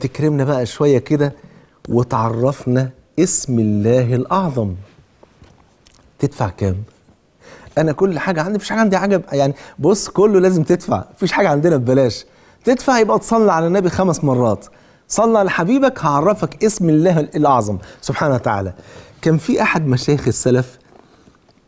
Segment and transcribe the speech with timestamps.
[0.00, 1.32] تكرمنا بقى شوية كده
[1.88, 4.74] وتعرفنا اسم الله الأعظم.
[6.18, 6.76] تدفع كام؟
[7.78, 11.48] أنا كل حاجة عندي مفيش حاجة عندي حاجة يعني بص كله لازم تدفع مفيش حاجة
[11.48, 12.24] عندنا ببلاش.
[12.64, 14.66] تدفع يبقى تصلي على النبي خمس مرات.
[15.08, 18.74] صلى على حبيبك هعرفك اسم الله الأعظم سبحانه وتعالى.
[19.22, 20.78] كان في أحد مشايخ السلف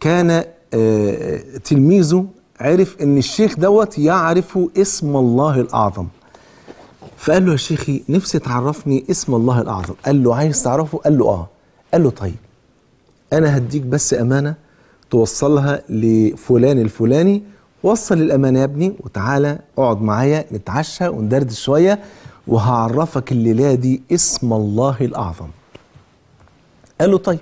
[0.00, 0.44] كان
[0.74, 2.26] آه، تلميذه
[2.60, 6.06] عرف إن الشيخ دوت يعرف اسم الله الأعظم.
[7.22, 9.94] فقال له يا شيخي نفسي تعرفني اسم الله الأعظم.
[10.06, 11.48] قال له عايز تعرفه؟ قال له آه.
[11.92, 12.34] قال له طيب
[13.32, 14.54] أنا هديك بس أمانة
[15.10, 17.42] توصلها لفلان الفلاني
[17.82, 21.98] وصل الأمانة يا ابني وتعالى اقعد معايا نتعشى وندردش شوية
[22.46, 25.48] وهعرفك الليلة دي اسم الله الأعظم.
[27.00, 27.38] قال له طيب.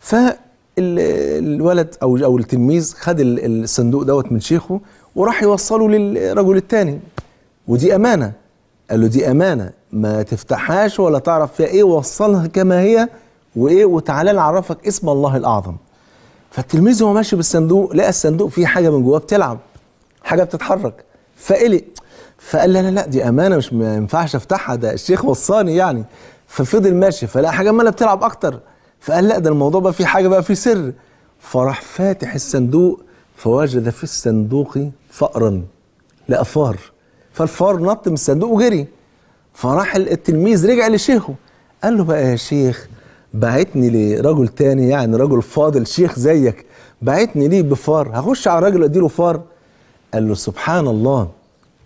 [0.00, 4.80] فالولد أو أو التلميذ خد ال- الصندوق دوت من شيخه
[5.16, 7.00] وراح يوصله للرجل الثاني
[7.68, 8.32] ودي أمانة.
[8.90, 13.08] قال له دي أمانة ما تفتحهاش ولا تعرف فيها إيه وصلها كما هي
[13.56, 15.76] وإيه وتعالى نعرفك اسم الله الأعظم.
[16.50, 19.58] فالتلميذ وهو ماشي بالصندوق لقى الصندوق فيه حاجة من جواه بتلعب
[20.24, 21.04] حاجة بتتحرك.
[21.36, 21.84] فقلق
[22.38, 26.04] فقال لا لا لا دي أمانة مش ما ينفعش أفتحها ده الشيخ وصاني يعني.
[26.48, 28.60] ففضل ماشي فلقى حاجة عماله بتلعب أكتر.
[29.00, 30.92] فقال لا ده الموضوع بقى فيه حاجة بقى فيه سر.
[31.40, 33.00] فراح فاتح الصندوق
[33.36, 34.78] فوجد في الصندوق
[35.10, 35.62] فأرا
[36.28, 36.76] لقى فار.
[37.34, 38.86] فالفار نط من الصندوق وجري.
[39.54, 41.34] فراح التلميذ رجع لشيخه.
[41.84, 42.88] قال له بقى يا شيخ
[43.34, 46.66] بعتني لرجل تاني يعني رجل فاضل شيخ زيك.
[47.02, 49.40] بعتني ليه بفار؟ هخش على الراجل أديله فار.
[50.14, 51.28] قال له سبحان الله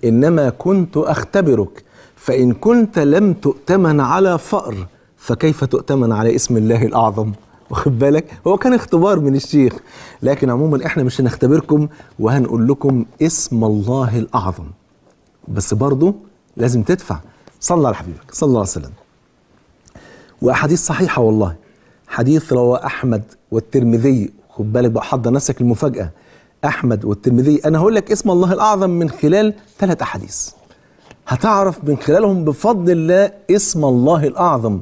[0.05, 1.85] إنما كنت أختبرك
[2.17, 7.33] فإن كنت لم تؤتمن على فأر فكيف تؤتمن على اسم الله الأعظم؟
[7.71, 9.73] واخد بالك؟ هو كان اختبار من الشيخ.
[10.23, 11.89] لكن عموما إحنا مش هنختبركم
[12.19, 14.65] وهنقول لكم اسم الله الأعظم.
[15.53, 16.15] بس برضه
[16.57, 17.21] لازم تدفع.
[17.61, 18.35] صلى على حبيبك.
[18.35, 18.91] صلى الله عليه وسلم.
[20.43, 21.57] وأحاديث صحيحة والله.
[22.09, 24.31] حديث رواه أحمد والترمذي.
[24.51, 26.11] خد بالك بقى حضر نفسك المفاجاه
[26.64, 27.61] أحمد والترمذي.
[27.64, 30.51] أنا هقول لك اسم الله الأعظم من خلال ثلاث أحاديث.
[31.29, 34.81] هتعرف من خلالهم بفضل الله اسم الله الأعظم.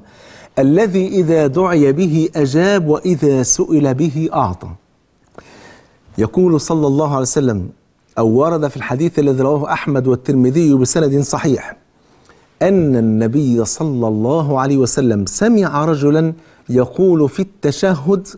[0.58, 4.68] الذي إذا دعي به أجاب وإذا سئل به أعطى.
[6.18, 7.70] يقول صلى الله عليه وسلم
[8.18, 11.76] أو ورد في الحديث الذي رواه أحمد والترمذي بسند صحيح
[12.62, 16.32] أن النبي صلى الله عليه وسلم سمع رجلا
[16.68, 18.28] يقول في التشهد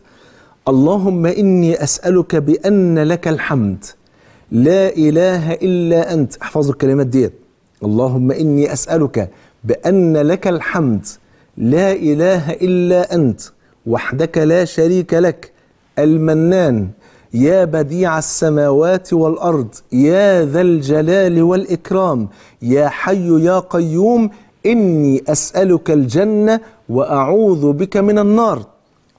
[0.67, 3.85] اللهم إني أسألك بأن لك الحمد
[4.51, 6.35] لا إله إلا أنت.
[6.37, 7.33] احفظوا الكلمات ديت.
[7.83, 9.29] اللهم إني أسألك
[9.63, 11.05] بأن لك الحمد
[11.57, 13.41] لا إله إلا أنت
[13.85, 15.51] وحدك لا شريك لك
[15.99, 16.89] المنان.
[17.33, 22.27] يا بديع السماوات والأرض يا ذا الجلال والإكرام
[22.61, 24.29] يا حي يا قيوم
[24.65, 28.63] إني أسألك الجنة وأعوذ بك من النار.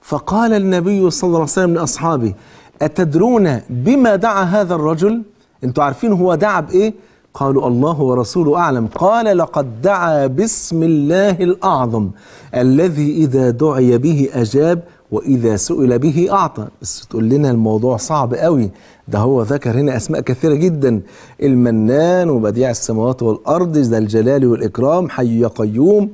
[0.02, 2.34] فقال النبي صلى الله عليه وسلم لأصحابه
[2.82, 5.22] أتدرون بما دعا هذا الرجل؟
[5.64, 6.94] أنتوا عارفين هو دعا بإيه؟
[7.34, 8.86] قالوا الله ورسوله أعلم.
[8.86, 12.10] قال لقد دعا باسم الله الأعظم
[12.54, 14.82] الذي إذا دعي به أجاب
[15.12, 16.68] وإذا سئل به أعطى.
[16.82, 18.70] بس تقول لنا الموضوع صعب قوي.
[19.08, 21.00] ده هو ذكر هنا أسماء كثيرة جدا.
[21.42, 26.10] المنان وبديع السماوات والأرض ذا الجلال والإكرام حي يا قيوم.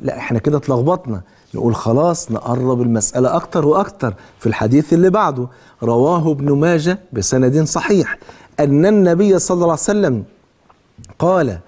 [0.00, 1.20] لا إحنا كده اتلخبطنا.
[1.54, 5.46] نقول خلاص نقرب المسألة أكتر وأكتر في الحديث اللي بعده.
[5.82, 8.18] رواه ابن ماجه بسند صحيح.
[8.60, 10.24] أن النبي صلى الله عليه وسلم
[11.18, 11.58] قال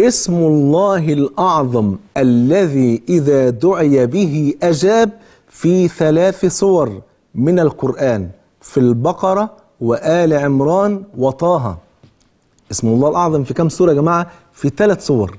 [0.00, 5.10] اسم الله الأعظم الذي إذا دعي به أجاب
[5.54, 7.00] في ثلاث صور
[7.34, 9.50] من القرآن في البقرة
[9.80, 11.78] وآل عمران وطه.
[12.70, 15.38] اسم الله الأعظم في كم سورة يا جماعة؟ في ثلاث صور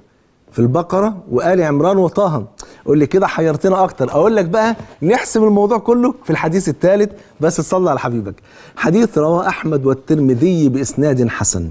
[0.52, 2.46] في البقرة وآل عمران وطه.
[2.86, 4.12] قول لي كده حيرتنا أكتر.
[4.12, 7.12] أقول لك بقى نحسم الموضوع كله في الحديث الثالث
[7.42, 8.36] بس تصلي على حبيبك.
[8.76, 11.70] حديث رواه أحمد والترمذي بإسناد حسن.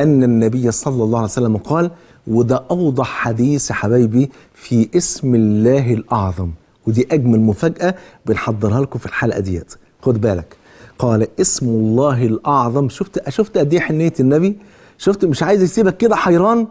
[0.00, 1.90] أن النبي صلى الله عليه وسلم قال
[2.26, 6.50] وده أوضح حديث حبايبي في اسم الله الأعظم.
[6.86, 7.94] ودي أجمل مفاجأة
[8.26, 9.74] بنحضرها لكم في الحلقة ديت.
[10.02, 10.56] خد بالك.
[10.98, 12.88] قال اسم الله الأعظم.
[12.88, 14.56] شفت شفت قد إيه حنية النبي؟
[14.98, 16.66] شفت مش عايز يسيبك كده حيران؟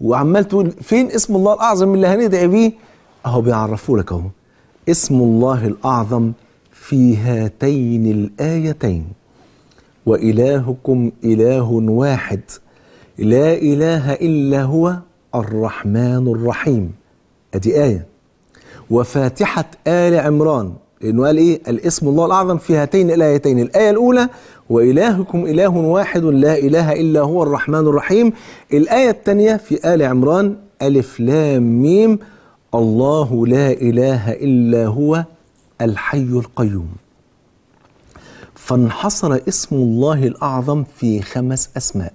[0.00, 2.72] وعمال تقول فين اسم الله الأعظم اللي هندعي بيه؟
[3.26, 4.22] أهو بيعرفوا لك أهو.
[4.88, 6.32] اسم الله الأعظم
[6.72, 9.06] في هاتين الآيتين.
[10.06, 12.40] وإلهكم إله واحد.
[13.18, 14.96] لا إله إلا هو
[15.34, 16.92] الرحمن الرحيم.
[17.54, 18.11] أدي آية.
[18.90, 23.58] وفاتحة آل عمران لأنه قال إيه؟ الاسم الله الأعظم في هاتين الآيتين.
[23.58, 24.28] الآية الأولى
[24.70, 28.32] وإلهكم إله واحد لا إله إلا هو الرحمن الرحيم.
[28.72, 32.18] الآية الثانية في آل عمران ألف لام ميم
[32.74, 35.24] الله لا إله إلا هو
[35.80, 36.88] الحي القيوم.
[38.54, 42.12] فانحصر اسم الله الأعظم في خمس أسماء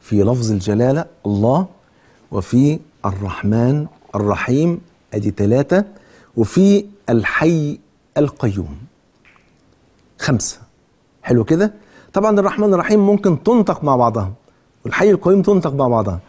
[0.00, 1.66] في لفظ الجلالة الله
[2.32, 4.80] وفي الرحمن الرحيم
[5.14, 5.84] أدي ثلاثة
[6.36, 7.78] وفي الحي
[8.18, 8.76] القيوم.
[10.18, 10.58] خمسة.
[11.22, 11.72] حلو كده؟
[12.12, 14.32] طبعا الرحمن الرحيم ممكن تنطق مع بعضها.
[14.84, 16.20] والحي القيوم تنطق مع بعضها.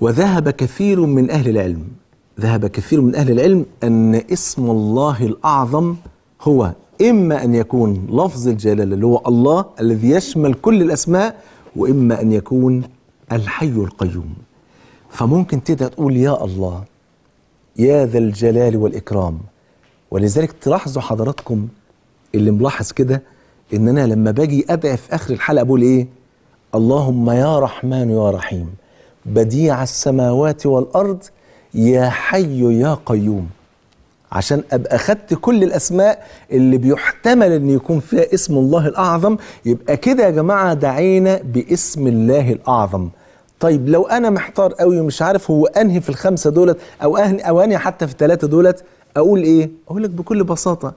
[0.00, 1.88] وذهب كثير من أهل العلم.
[2.40, 5.96] ذهب كثير من أهل العلم أن اسم الله الأعظم
[6.40, 6.72] هو
[7.02, 11.42] إما أن يكون لفظ الجلالة اللي هو الله الذي يشمل كل الأسماء
[11.76, 12.82] وإما أن يكون
[13.32, 14.34] الحي القيوم.
[15.10, 16.84] فممكن تبدأ تقول يا الله
[17.76, 19.38] يا ذا الجلال والإكرام.
[20.10, 21.68] ولذلك تلاحظوا حضراتكم
[22.34, 23.22] اللي ملاحظ كده
[23.74, 26.06] إن أنا لما باجي أدعي في آخر الحلقة بقول إيه؟
[26.74, 28.74] اللهم يا رحمن يا رحيم.
[29.26, 31.22] بديع السماوات والأرض
[31.74, 33.48] يا حي يا قيوم.
[34.32, 40.24] عشان أبقى خدت كل الأسماء اللي بيحتمل إن يكون فيها اسم الله الأعظم يبقى كده
[40.24, 43.08] يا جماعة دعينا باسم الله الأعظم.
[43.62, 47.60] طيب لو أنا محتار قوي ومش عارف هو أنهي في الخمسة دولت أو انهي أو
[47.60, 48.84] أنهي حتى في الثلاثه دولت
[49.16, 50.92] أقول إيه؟ أقول لك بكل بساطة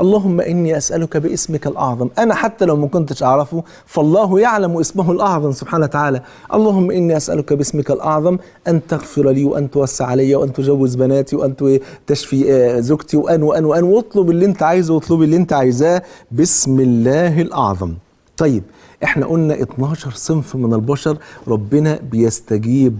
[0.00, 2.08] اللهم إني أسألك باسمك الأعظم.
[2.18, 6.22] أنا حتى لو ما كنتش أعرفه فالله يعلم اسمه الأعظم سبحانه وتعالى.
[6.54, 8.38] اللهم إني أسألك باسمك الأعظم
[8.68, 13.64] أن تغفر لي وأن توسع علي وأن تجوز بناتي وأن تشفي آه، زوجتي وان وان
[13.64, 16.02] وأن واطلب اللي أنت عايزه واطلب اللي أنت عايزاه
[16.32, 17.94] بسم الله الأعظم.
[18.36, 18.62] طيب
[19.04, 21.16] إحنا قلنا 12 صنف من البشر
[21.48, 22.98] ربنا بيستجيب